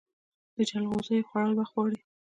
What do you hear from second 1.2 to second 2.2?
خوړل وخت غواړي.